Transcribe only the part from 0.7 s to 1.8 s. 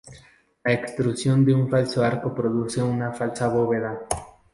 extrusión de un